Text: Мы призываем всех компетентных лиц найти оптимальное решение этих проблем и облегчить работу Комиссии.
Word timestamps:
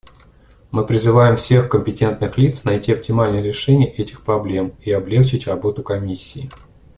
Мы 0.71 0.83
призываем 0.87 1.35
всех 1.35 1.69
компетентных 1.69 2.35
лиц 2.35 2.63
найти 2.63 2.91
оптимальное 2.91 3.39
решение 3.43 3.87
этих 3.91 4.23
проблем 4.23 4.73
и 4.81 4.91
облегчить 4.91 5.45
работу 5.45 5.83
Комиссии. 5.83 6.49